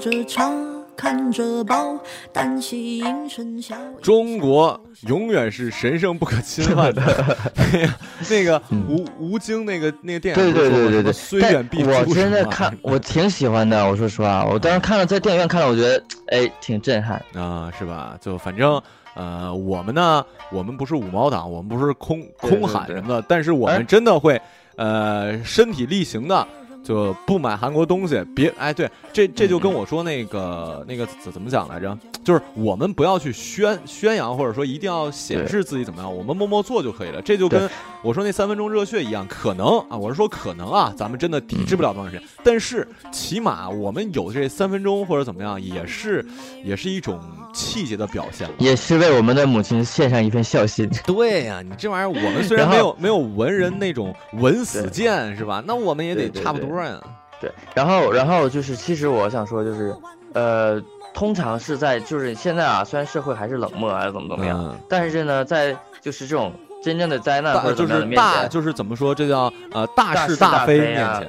[0.00, 0.50] 着茶。
[0.96, 1.98] 看着报，
[2.30, 3.74] 单膝迎尘笑。
[4.02, 7.02] 中国永远是神圣不可侵犯的。
[7.56, 7.88] 那个
[8.28, 11.90] 那个吴吴京那个那个电影，对对对对对，虽远必诛。
[11.90, 13.82] 我真的看， 我挺喜欢的。
[13.88, 18.14] 我说实话，我当时看了，在电影院看了，我觉得哎，挺震撼啊，是吧？
[18.20, 18.78] 就反正
[19.14, 24.38] 呃，我们呢，我们不是五毛党，我们不是空空喊什么的，但是我们真的会
[24.76, 26.46] 呃，身体力行的。
[26.82, 31.96] 就不买韩国东西，别哎，对，这这就跟我说那个那个怎怎么讲来着？
[32.22, 37.20] 就是我们不要去宣宣扬，或者说一定要显示自己怎么样，我们默默做就可以了。
[37.22, 37.68] 这就跟
[38.02, 46.24] 我说那三分钟热血一样，可能啊，我是说可能啊，咱们真的抵制不了多长时间，但是起码我们有这三分钟或者怎么样，也是
[46.62, 47.18] 也是一种
[47.54, 50.88] 气节的表现，也是为我们的母亲献上一份孝心。
[51.06, 55.62] 对呀，你这玩意儿，我们虽然 没有没有文人那种文死谏是吧？
[55.66, 56.69] 那我们也得差不多。
[57.40, 59.96] 对，然后，然后就是，其实我想说，就是，
[60.34, 60.78] 呃，
[61.14, 66.52] 通常是在，就是现在啊，虽然社会还是冷漠还是怎么怎么样，但是呢，在就是这种
[66.84, 71.28] 真正的灾难或者就是大，就是怎么说，这叫呃大是大非面前，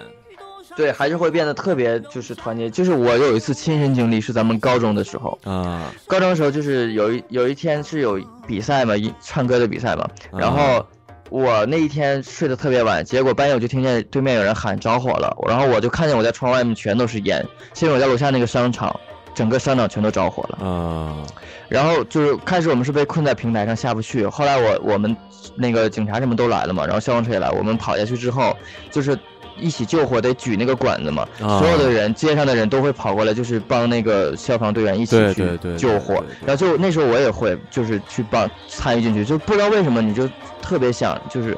[0.75, 2.69] 对，还是会变得特别就是团结。
[2.69, 10.85] 就是我有一次亲身经历，是咱们高中的时候啊，高中的时候就是有一有一天是有比赛嘛，一唱歌的比赛嘛，然后。
[11.31, 17.41] 我那一天睡得特别晚，结果半夜我就听见对面有人喊着火了，然后我就看见我在窗外面全都是烟。
[17.73, 18.93] 现在我在楼下那个商场，
[19.33, 20.67] 整个商场全都着火了。
[20.67, 21.25] 啊，
[21.69, 25.15] 然后就是开始我们是被困在平台上下不去，后来我我们
[25.55, 28.53] 那个警察什么都来了嘛，然后消防车也来，我们跑下去之后
[28.91, 29.17] 就是。
[29.57, 36.23] 一起救火得举那个管子嘛，所有的人街上的人都会跑过来，就是帮那个消防队员一起去救火。
[36.45, 40.29] 然后就那时候我也会，就是去帮参与进去，就不知道为什么你就
[40.61, 41.57] 特别想，就是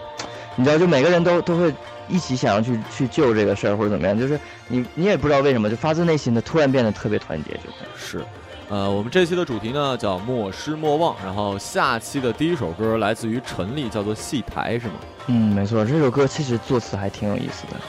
[0.56, 1.74] 你知道，就每个人都都会
[2.08, 8.24] 一起想要去去救这个事儿或者怎么样，就是你你也不知道为什么，就发自内心的突然变得特别团结，就会是。
[8.74, 14.94] 呃，我们这期的主题呢叫莫失莫忘，然后下期的第一首歌来自于陈粒，叫做戏台，是吗？
[15.28, 17.80] 嗯，没错，这首歌其实作词还挺有意思的，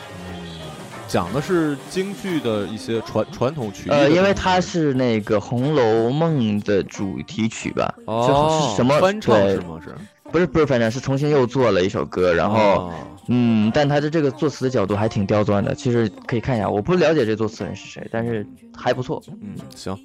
[1.08, 3.88] 讲的是京剧的一些传传统曲。
[3.88, 7.94] 呃，因为它是那个《红楼梦》的主题曲吧？
[8.04, 9.80] 哦，是什么翻唱是吗？
[9.82, 9.94] 是，
[10.30, 12.92] 不是不是翻唱，是重新又做了一首歌，然后，
[13.28, 16.68] 嗯，但他的这个作词的角度还挺刁钻的，其实可以看一下。
[16.68, 18.46] 我不了解这作词人是谁，但是
[18.76, 19.22] 还不错。
[19.40, 19.98] 嗯，行。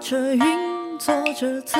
[0.00, 1.78] 着韵，作着词，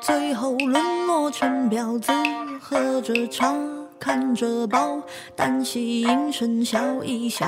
[0.00, 2.12] 最后沦落成婊子。
[2.60, 3.54] 喝着茶，
[3.98, 5.00] 看着报，
[5.34, 7.46] 单膝迎尘笑一笑，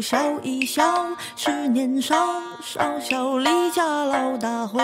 [0.00, 0.82] 笑一笑。
[1.36, 2.16] 是年少，
[2.62, 4.80] 少小离家老大回，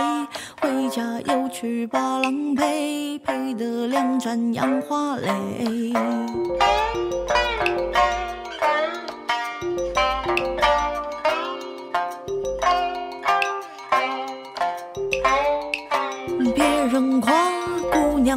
[0.61, 5.93] 回家又去把郎陪，陪得两盏杨花泪。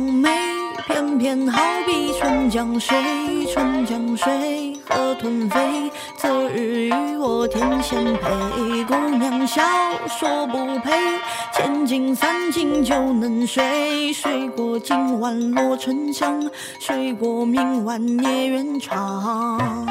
[0.01, 0.29] 美，
[0.85, 2.97] 偏偏好比春江水，
[3.53, 5.91] 春江水，河豚飞。
[6.15, 9.61] 择日与我天仙配，姑娘笑
[10.07, 10.91] 说不配。
[11.53, 19.87] 千金散尽就能睡，睡过今晚落沉香，睡过明晚夜缘长。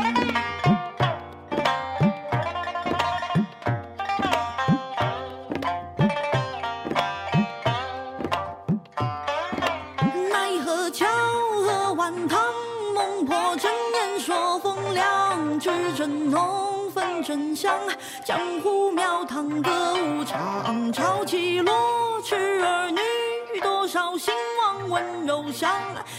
[15.58, 17.76] 真香，
[18.24, 25.68] 江湖庙堂歌舞场，潮起落痴儿女，多少兴亡温柔乡。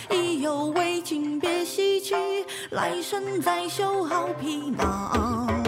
[0.10, 2.16] 意犹未尽别西去，
[2.72, 5.67] 来生再修好皮囊。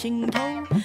[0.00, 0.79] 心头。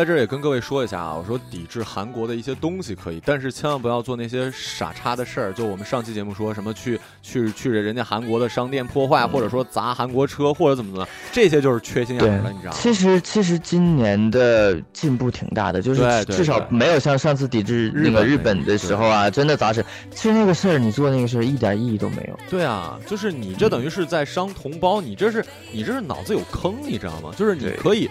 [0.00, 5.52] 在这儿也跟各位说一下啊，我说抵制韩国的一些东西可以，但是千万不要做那些傻叉的事儿。
[5.52, 12.78] 就我们上期节目说什么去去去人家韩国的商店破坏，或者说砸韩国车，或者怎么怎么，这些就是缺心眼了，你知道吗？
[12.80, 19.84] 其实其实今年的进步挺大的，就是至少没有像上次抵制那个日本的时候啊，真的砸死。
[20.10, 22.38] 其实那个事儿你做那个事儿一点意义都没有。
[22.48, 27.34] 对啊，就是你这等于是在伤同胞，你这是你这是脑子有坑，你知道吗？
[27.36, 28.08] 就是你可以。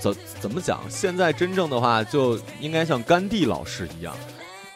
[0.00, 0.80] 怎怎么讲？
[0.88, 4.14] 现在真正的话，就应该像甘地老师一样，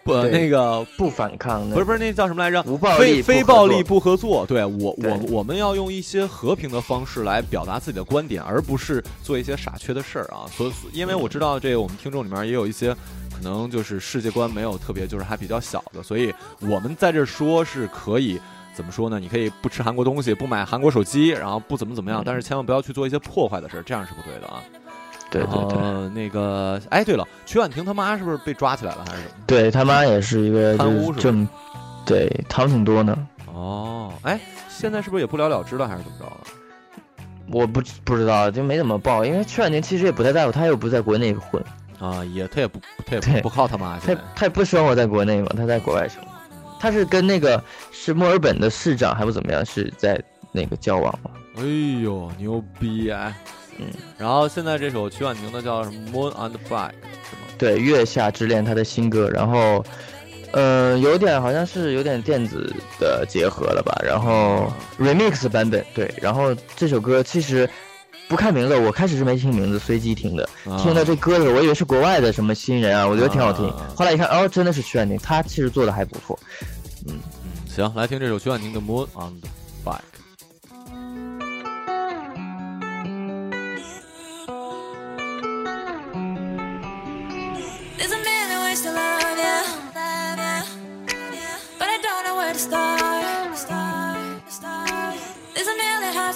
[0.02, 2.62] 不那个不反抗，不是不是那叫什么来着？
[2.66, 4.44] 无暴力，非暴力不合作。
[4.46, 10.46] 对我我我们要用一些和平的方式来表达自己的观点，而不是做一些傻缺的事儿啊。
[10.50, 12.92] 所以，因为我知道这个我们听众里面也有一些
[13.32, 18.40] 可能就是世界观没有特别，就是还比较小的，所以我们在这说是可以
[18.74, 19.20] 怎么说呢？
[19.20, 24.60] 你可以不吃韩国东西，不买韩国手机，然后不怎么怎么样，但是千万不要去做一些破坏的事儿，这样是不对的啊。
[25.32, 29.34] 对对对，那个，哎，对了，曲婉婷他妈是不是被抓起来了，还是什么？
[29.46, 31.48] 对他妈也是一个贪污，是吧？
[32.04, 33.16] 对，贪挺多呢。
[33.46, 34.38] 哦，哎，
[34.68, 36.26] 现在是不是也不了了之了，还是怎么着？
[37.50, 41.62] 我不不知道，就没怎么报，因为曲婉婷其实也不太在乎，她又不在国内混
[41.98, 46.30] 啊，也她也不她也不靠他妈，她她也不生活在国内嘛，她在国外生活，
[46.78, 51.30] 他是跟那个是墨尔本的市长还不怎么样，是在那个交往嘛。
[51.56, 51.62] 哎
[52.02, 53.36] 呦，牛逼啊！
[53.78, 53.86] 嗯，
[54.18, 57.48] 然后现在这首曲婉婷的叫什么《Moon and Fire》是吗？
[57.58, 59.84] 对，《月下之恋》她的新歌，然后，
[60.52, 67.68] 呃，有点好像是有点电子的结合了吧，然后 remix 版本，对，然后这首歌其实
[68.28, 70.48] 不看名字，我开始是没听名字，随机听的，
[70.78, 76.38] 听到这歌的时候，我以为是国外的什么新人啊，我觉得挺好听，后来一看，哦，真的是曲婉婷，她其实做的还不错，
[77.08, 77.18] 嗯。
[77.44, 79.48] 嗯，行，来听这首曲婉婷的《Moon on the。
[79.84, 80.21] 去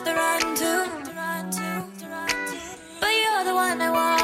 [0.04, 0.90] to run to,
[3.00, 4.15] but you're the one I want.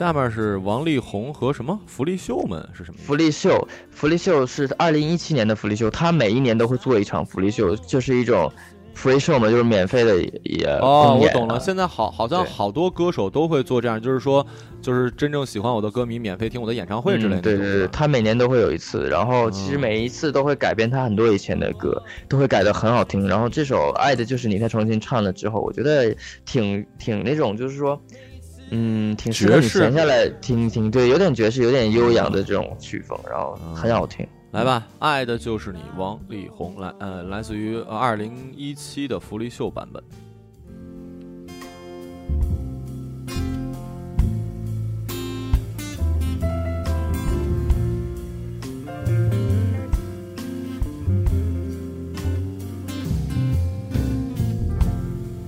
[0.00, 2.96] 下面是王力宏和什么福利秀们是什么？
[3.04, 8.50] 福利秀，福利秀是二零一七年的福利秀，他每一年都会做一场福利秀，就是一种
[8.94, 10.64] 福利秀嘛，就是免费的也。
[10.80, 14.46] 哦，我懂了，现在好，好像好多歌手都会做这样，就是说，
[14.80, 17.42] 就是真正喜欢我的歌迷免费听我的演唱会之类的。
[17.42, 23.28] 对对对，他每年都会有一次，然后其实每一次都会改编他很多以前的歌，都会改的很好听。
[23.28, 26.16] 然后这首《爱的就是你》他重新唱了之后，我觉得
[26.46, 28.00] 挺挺那种，就是说。
[28.70, 34.26] 嗯，挺适合你闲下来听一听，对，有点爵士，有点悠扬的这种曲风，然后很好听。
[34.52, 40.02] 来吧，爱的就是你，王力宏来，呃，来自于二零一七的福利秀版本。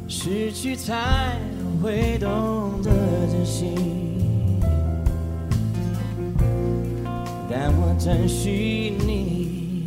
[0.09, 1.37] 失去才
[1.83, 2.93] 会懂得
[3.27, 3.75] 珍惜。
[7.51, 9.85] 但我珍惜你，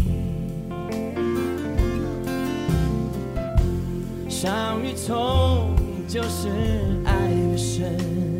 [4.28, 5.74] 相遇从
[6.06, 6.50] 就是
[7.06, 8.35] 爱越深。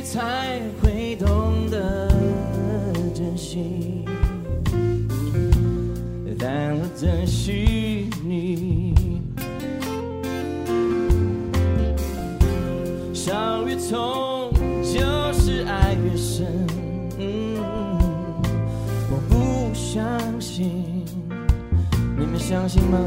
[0.00, 2.08] 才会懂得
[3.14, 4.04] 珍惜。
[6.38, 8.94] 但我珍惜你，
[13.12, 14.52] 伤越痛
[14.82, 16.46] 就是爱越深。
[17.18, 17.56] 嗯，
[19.10, 21.04] 我不相信，
[22.16, 22.98] 你们相信吗？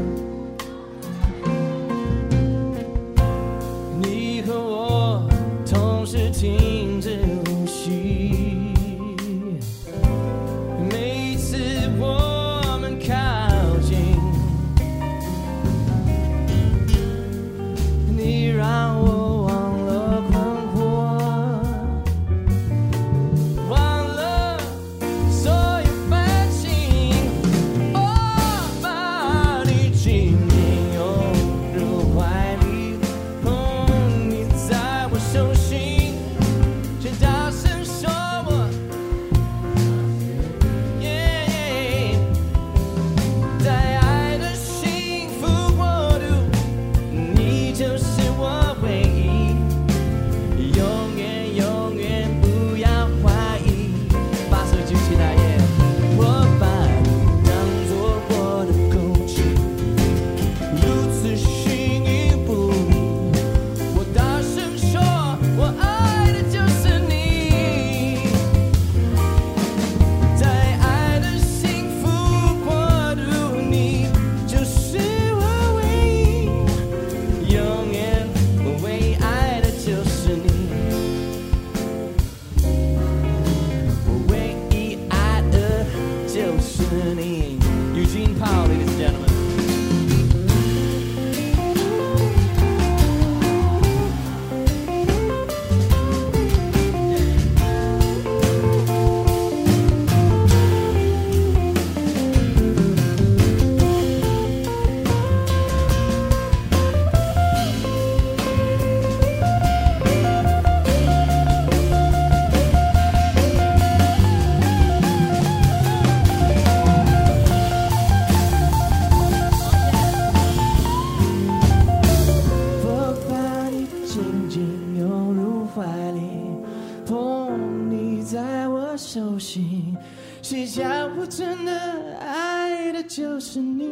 [130.52, 130.84] 谁叫
[131.18, 131.72] 我真的
[132.20, 133.88] 爱的就是你？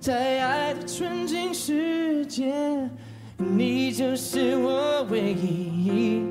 [0.00, 2.54] 在爱的纯净世界，
[3.36, 6.22] 你就是我唯一，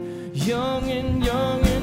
[0.47, 1.78] 永远永远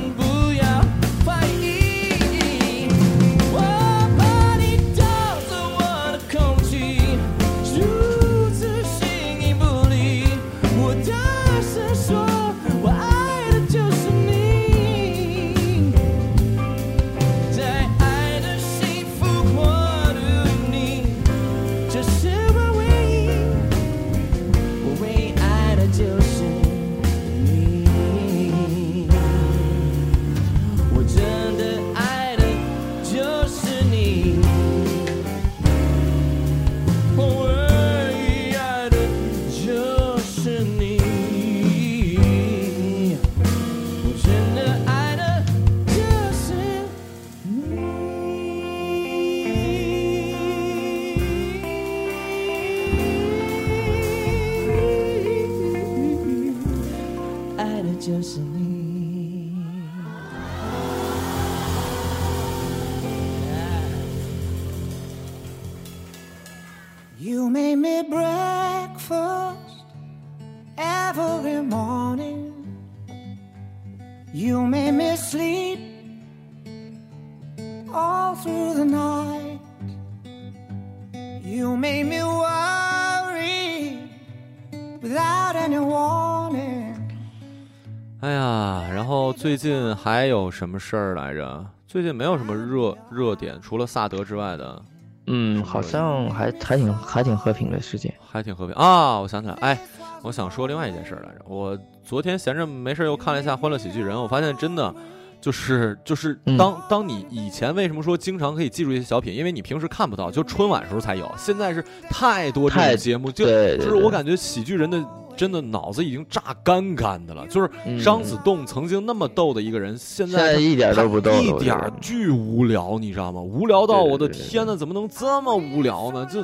[89.46, 91.64] 最近还有什么事儿来着？
[91.86, 94.82] 最近没有什么热热点，除了萨德之外的。
[95.28, 99.20] 嗯，好像还还挺还挺和平的世界，还挺和平啊！
[99.20, 99.78] 我想起来，哎，
[100.22, 101.44] 我想说另外一件事来着。
[101.46, 104.92] 我昨天闲着没事又看了一下《欢乐喜剧人》，我发现真的
[105.40, 111.32] 就是就是当当你以前为什么说经常可以记住一些小品，因为你平时看不到，就春晚时候才有。
[111.38, 113.44] 现在是太多这种节目，就
[113.76, 115.00] 就是我感觉喜剧人的。
[115.36, 117.70] 真的脑子已经炸干干的了，就是
[118.02, 123.40] 张子栋曾经那么逗的一个人，现在一点都不逗，一点巨无聊，你知道吗？
[123.40, 126.24] 无聊到我的天呐，怎么能这么无聊呢？
[126.26, 126.42] 就。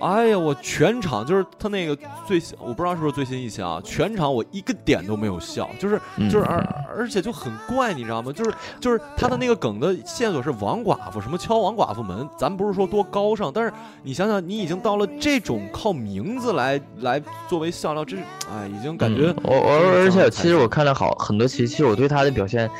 [0.00, 6.58] 哎呀，我全场就是他那个最新，我不知道是不是最新一期啊，全场我一个点都没有笑，就是就是而
[6.96, 8.32] 而且就很怪，你知道吗？
[8.32, 18.16] 就是就是他的那个梗的线索是王寡妇什么敲王寡妇门，咱不是说多高尚，但是你想想，你已经到了这种靠名字来来作为笑料，这
[18.52, 22.70] 哎已经感觉我我而且其实我看了好很多期，其实我对他的表现。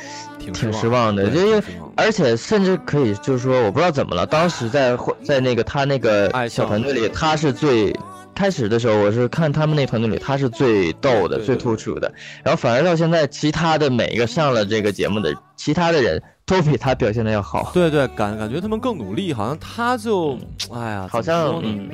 [0.53, 1.63] 挺失望的，因为
[1.95, 7.91] 而且甚至可以就是说，我不知道怎么了，当时在在那个他那个小团队里，他是最
[8.35, 17.71] 开始的时候，我是看他们那团队里，他是最逗的、最突出的，然后反而到现在，其他的每一个上了这个节目的其他的人都比他表现的要好。
[17.73, 20.37] 对对，感感觉他们更努力，好像他就
[20.71, 21.89] 哎呀，好像嗯，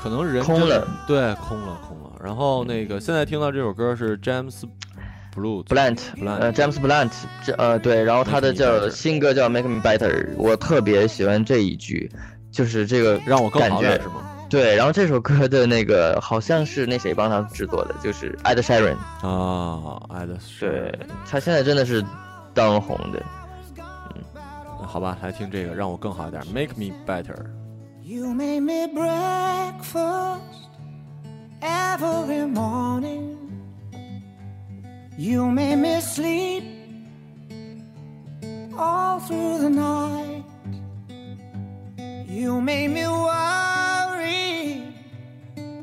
[0.00, 2.12] 可能人空了，对，空了空了。
[2.22, 4.62] 然后那个现在听到这首歌是 James。
[5.34, 7.10] Blunt，呃，James Blunt，
[7.42, 12.12] 这呃对，然后他的叫新歌叫 Make Me Better，我特别喜欢这一句，
[12.50, 14.28] 就是这个让我更好是吗？
[14.51, 20.97] 对，然后这首歌的那个好像是那谁帮他制作的，就是 Ed Sheeran 啊，Ed，对，
[21.29, 22.03] 他现在真的是
[22.53, 23.21] 当红的，
[23.75, 24.23] 嗯，
[24.87, 30.39] 好吧，来听这个让我更好一点，Make Me Better。You made me breakfast
[31.59, 33.35] every morning.
[35.17, 36.63] You made me sleep
[38.77, 40.43] all through the night.
[42.29, 43.40] You made me worry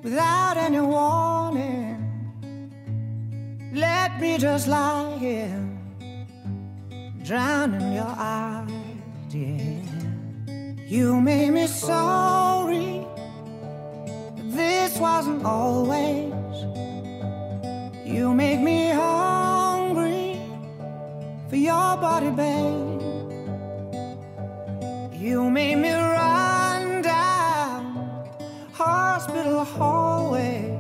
[0.10, 1.98] without any warning.
[3.74, 5.62] Let me just lie here,
[7.24, 8.72] drown in your eyes,
[9.30, 9.86] yeah.
[10.88, 13.06] You made me sorry,
[14.58, 16.34] this wasn't always.
[18.04, 20.42] You make me hungry
[21.50, 23.02] for your body, babe.
[25.14, 26.39] You made me down
[29.20, 30.80] hospital hallways.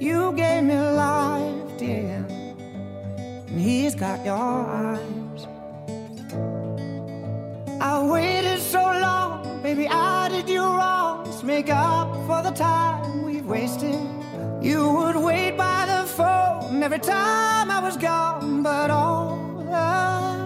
[0.00, 2.26] You gave me life, dear,
[3.46, 5.46] and he's got your eyes.
[7.80, 11.18] I waited so long, baby, I did you wrong.
[11.44, 14.00] Make up for the time we've wasted.
[14.60, 20.41] You would wait by the phone every time I was gone, but all along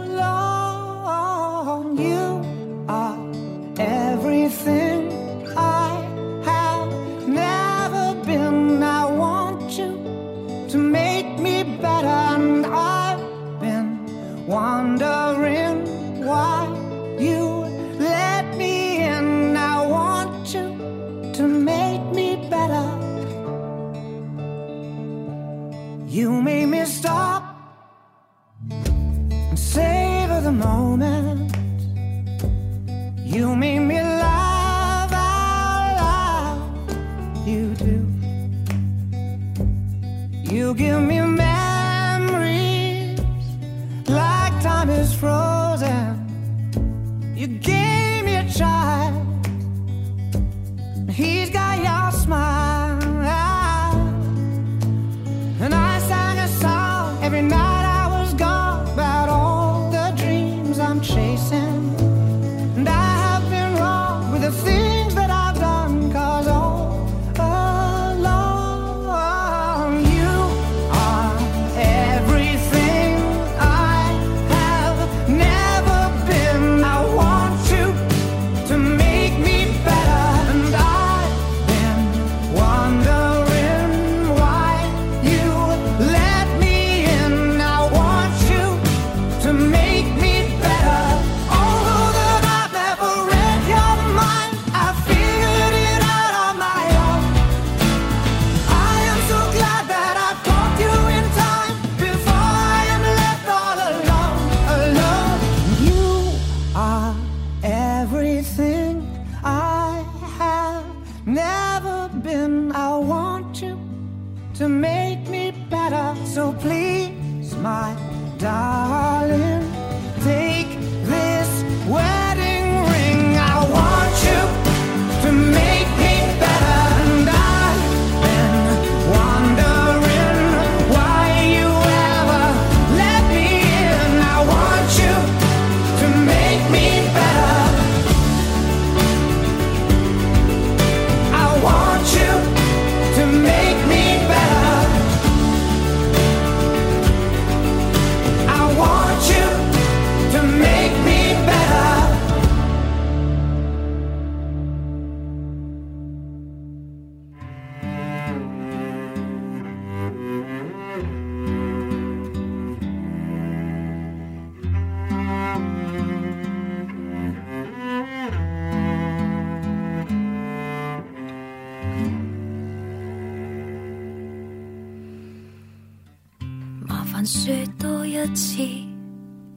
[178.37, 178.63] 次，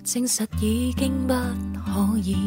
[0.05, 2.37] 证实已经不可以。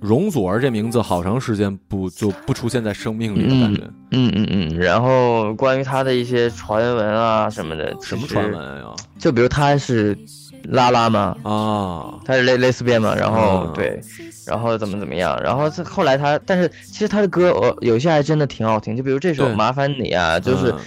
[0.00, 3.82] 容祖儿这名字好长时间不就不出现在生命里的，感觉。
[4.10, 8.94] 嗯嗯嗯，然后关于他的一些传闻啊什么的，什么传闻呀？
[9.16, 10.18] 就比如他是
[10.64, 14.00] 拉拉嘛，啊，他是蕾蕾丝边嘛，然后、嗯对，
[14.46, 20.78] 然后怎么怎么样，然后这后来他，但是其实他的歌我有些还真的挺好听，就比如这首《麻烦你》啊，就是嗯，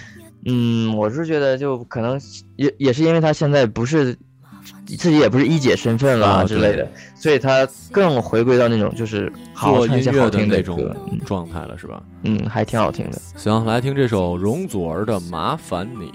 [0.96, 2.20] 我是觉得就可能
[2.56, 4.16] 也也是因为他现在不是
[4.86, 10.78] 自己也不是一姐身份了啊之类的，所以他更回归到那种就是做音乐的些好听那种，
[11.24, 12.02] 状态了，是吧？
[12.24, 13.20] 嗯，还挺好听的。
[13.36, 16.06] 行，来听这首容祖儿的《麻烦你》。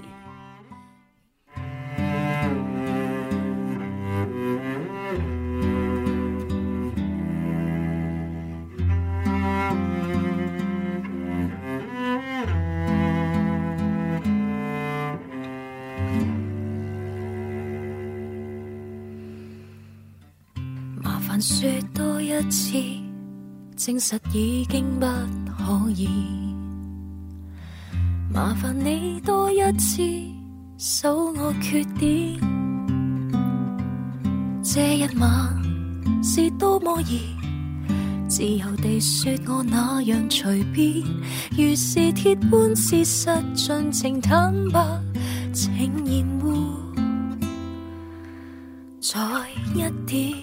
[23.88, 25.06] 证实已经不
[25.46, 26.10] 可以。
[28.30, 30.02] 麻烦你多一次，
[30.76, 32.38] 数我缺点。
[34.62, 35.32] 这一晚
[36.22, 37.34] 是多么易，
[38.28, 41.02] 自由地说我那样随便，
[41.56, 44.86] 如是铁般事实，尽情坦白，
[45.54, 46.74] 请掩护。
[49.00, 49.18] 再
[49.74, 50.34] 一點，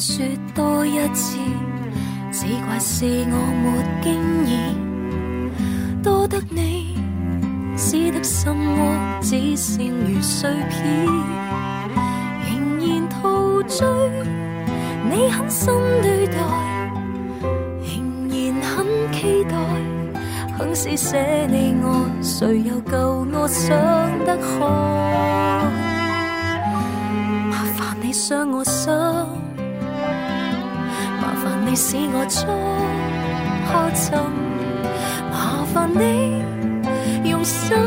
[0.00, 1.36] 說多一次，
[2.32, 3.66] 只怪是我沒
[4.02, 4.08] 經
[4.46, 6.96] 驗，多得你
[7.76, 11.04] 使得心窝只剩如碎片，
[12.48, 13.86] 仍然陶醉，
[15.04, 16.32] 你狠心對待，
[17.84, 17.92] 仍
[18.30, 19.52] 然很期待。
[20.56, 23.68] 肯施舍你我，誰又夠我想
[24.24, 24.60] 得開？
[27.50, 28.90] 麻煩你傷我心，
[31.70, 32.42] 你使我觸
[33.70, 34.18] 下沉，
[35.30, 36.02] 麻烦你
[37.30, 37.78] 用心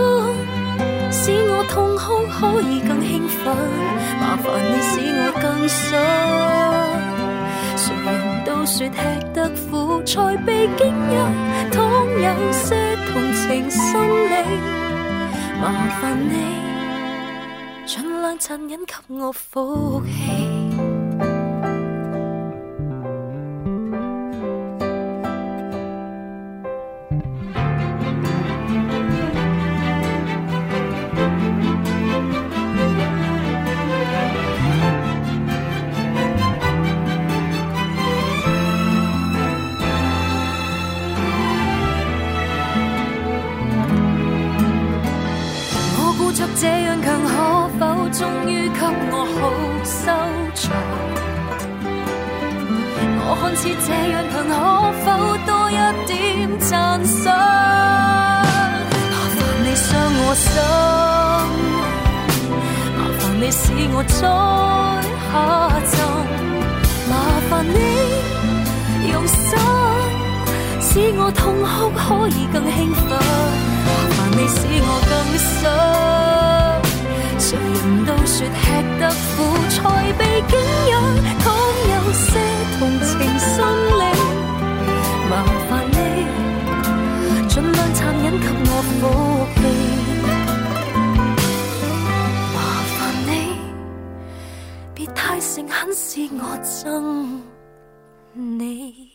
[1.12, 3.44] 使我痛哭可以更兴奋，
[4.22, 5.84] 麻烦你使我更想。
[7.76, 8.08] 谁人
[8.46, 8.96] 都说吃
[9.34, 11.14] 得苦才被經營，
[11.70, 14.34] 倘有些同情心理，
[15.62, 15.64] 麻
[16.00, 16.34] 烦你
[17.86, 20.33] 尽量残忍给我福气。
[56.74, 57.30] 点赞赏？
[59.12, 59.86] 麻烦你伤
[60.18, 60.50] 我心，
[62.98, 63.62] 麻烦你使
[63.94, 64.18] 我再
[65.30, 65.32] 下
[65.92, 65.94] 沉，
[67.10, 67.14] 麻
[67.48, 67.78] 烦你
[69.12, 69.38] 用心
[70.82, 73.06] 使我痛哭可以更兴奋，
[73.86, 75.62] 麻烦你使我更想。
[77.38, 78.62] 谁人都说吃
[79.00, 79.38] 得苦
[79.70, 79.78] 才
[80.18, 80.52] 被景
[80.90, 80.92] 仰，
[81.38, 81.46] 倘
[81.94, 82.26] 有些
[82.80, 83.54] 同情心
[84.00, 84.02] 理，
[85.30, 85.32] 麻
[85.70, 85.72] 烦
[88.24, 88.92] 量残忍给我福
[89.56, 89.62] 气。
[92.54, 92.58] 麻
[92.88, 93.32] 烦你
[94.96, 96.72] 别太诚恳，使我憎
[98.34, 99.12] 你。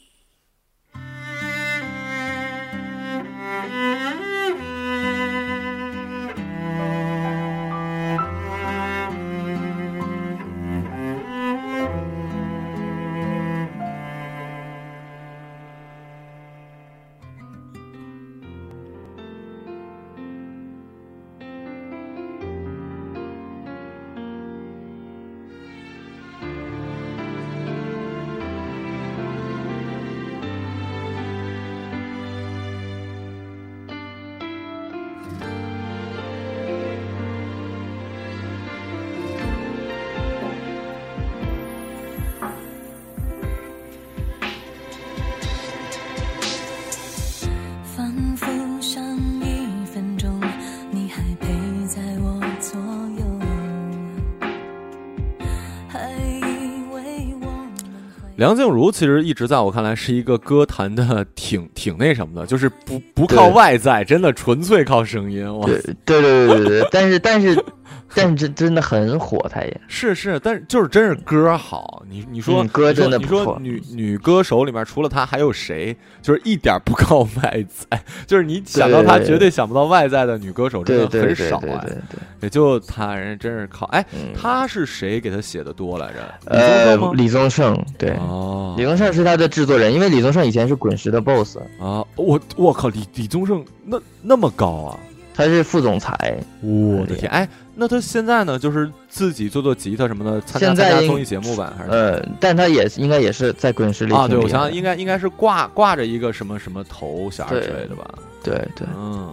[58.38, 65.44] 梁静茹其实一直在我看来是一个歌坛的挺挺那什么的，就是不不靠外在，真的纯粹靠声音。
[65.66, 67.60] 对对对对对，但是但是。
[68.14, 72.02] 但是真的很火，他也是是，但是就是真是歌好。
[72.08, 73.58] 你你说歌真的不错。
[73.60, 75.96] 你说女女歌手里面除了他还有谁？
[76.22, 81.60] 就是一点不靠外在， 就是你想到他绝对想不到外在的女歌手真的很少啊。
[81.60, 83.86] 对对对，也就他人真是靠。
[83.86, 86.34] 哎，他是谁给他写的多来着？
[86.46, 87.78] 呃，李宗盛。
[87.98, 92.04] 对哦，李宗盛是他的制作人，因为李宗盛以前是滚石的 boss 啊。
[92.16, 94.98] 我我靠，李李宗盛那那么高啊？
[95.38, 96.36] 他是副总裁。
[96.60, 97.48] 我的天，哎。
[97.80, 98.58] 那他现在呢？
[98.58, 101.90] 就是自己做做吉他什么的，参加参加综艺节目吧，还是？
[101.92, 104.26] 呃，但他也应该也是在滚石里啊。
[104.26, 108.12] 对，我想想，应该应该是挂挂着一个什么什么头衔之类的吧。
[108.42, 109.32] 对对，嗯。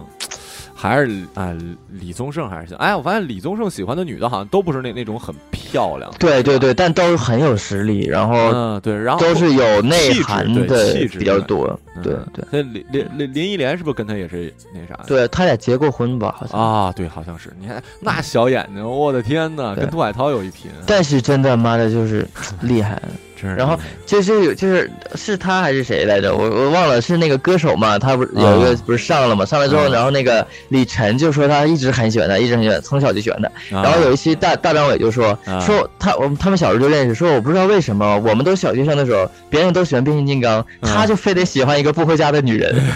[0.88, 1.56] 还是啊，
[1.88, 2.76] 李宗盛还是行。
[2.78, 6.10] 哎，我发现李宗盛喜欢的女的，好像都不是那那种很漂亮。
[6.18, 11.78] 对对对，但都是很有实力，然后嗯，对，然后都是有内涵的气质比较多。
[12.02, 12.44] 对对。
[12.50, 15.02] 那林林林林忆莲是不是跟他也是那啥？
[15.06, 16.34] 对他俩结过婚吧？
[16.38, 17.52] 好像啊，对，好像是。
[17.58, 20.70] 你看那小眼睛，我的天哪，跟杜海涛有一拼。
[20.86, 22.26] 但是真的，妈的，就是
[22.60, 23.00] 厉害。
[23.56, 26.34] 然后就是有就是是他还是谁来着？
[26.34, 27.98] 我我忘了是那个歌手嘛？
[27.98, 29.44] 他不是有一个不是上了嘛？
[29.44, 33.50] 上来之后，然后那个李晨就说他一直很喜欢他，一直很喜欢，从小就喜欢他。
[33.82, 42.74] 然后有一期大大张伟就说说他我们他们小时候就认识，说我不知道为什么我们都小学生的时候，别人都喜欢变形金刚，他就非得喜欢一个不回家的女人。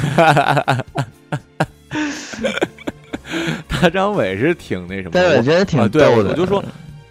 [3.69, 5.11] 大张伟是挺那什么？
[5.13, 6.63] 对，我觉得挺对，我就说。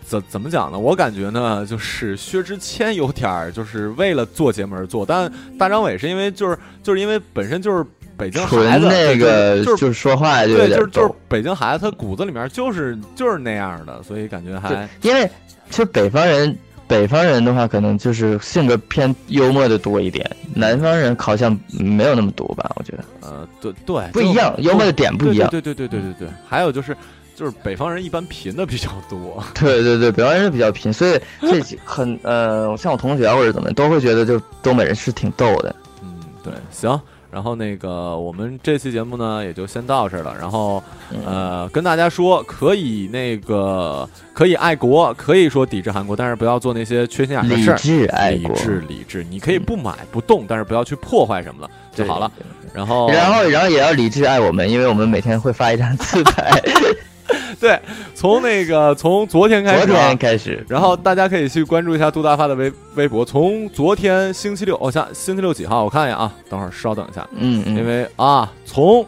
[0.10, 0.80] 怎怎么讲呢？
[0.80, 5.06] 我感觉呢，就是薛之谦有点儿，就是为了做节目而做。
[5.06, 7.86] 但大张伟是因为就是就是因为本身就是
[8.18, 15.30] 北京孩子，那个就是说话对，就是就是北京孩子，他骨子里面就是就是那样的，所以感觉还因为
[15.70, 22.68] 其实北方人北方人的话，可能就是性格偏幽默的多一点，南方人好像没有那么多吧？
[22.78, 25.48] 我觉得，呃，对对，不一样，幽默的点不一样。
[25.52, 26.98] 对对对对对对，还有就是。
[27.40, 35.74] 就是北方人一般贫的比较多， 对对对，北方人比较贫，所以 这很呃，像我同学或者怎么都会觉得就东北人是挺逗的。
[36.04, 37.00] 嗯，对，行，
[37.32, 40.84] 然后那个我们这期节目呢也就先到这儿了，然后
[41.26, 47.76] 呃跟大家说，可以那个可以爱国，可以说抵制韩国，但是不要做那些缺心眼的事儿。
[47.76, 52.30] 理智爱国，理智理智，你可以不买不动，但是不要去破坏什么的就好了。
[52.74, 56.52] 然后然后然后也要理智爱我们，因为我们每天会发一张自拍。
[57.60, 57.80] 对，
[58.14, 63.24] 从那个从昨天开始，昨天开始，然后大家可以去关注一下杜大发的微微博。
[63.24, 65.84] 从昨天星期六，哦，下星期六几号？
[65.84, 67.28] 我看一眼啊，等会儿稍等一下。
[67.32, 69.06] 嗯嗯，因为啊，从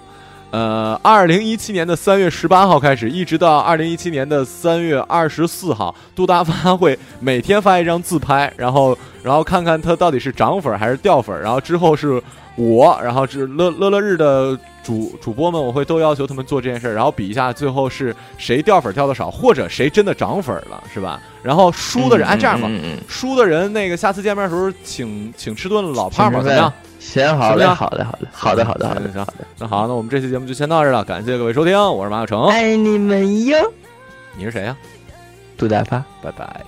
[0.52, 12.22] 呃二零一七年的三月十八号开始，一直到二零一七年的三月二十四号，杜大发会每天发一张自拍，然后然后看看他到底是涨粉还是掉粉，然后之后是
[12.56, 14.58] 我，然后是乐乐乐日的。
[14.84, 21.22] 主主播们，我会都要求他们做这件事儿，然后比一下最后是谁掉粉掉的少，或者谁真的涨粉了，是吧？
[21.44, 22.68] 然后输的人，哎，这样吧，
[23.08, 26.74] 输的人那个下次见面的时候，请请吃顿老胖吧，怎么样？
[27.02, 29.46] 行，好嘞，好嘞，好嘞，好的，好的，好的，行，好的。
[29.58, 33.58] 那好，那我们这期节目就先到这了，感谢各位收听，我是马小成，爱你们哟。
[34.38, 34.78] 你是谁呀？
[35.58, 36.62] 杜大发，拜拜。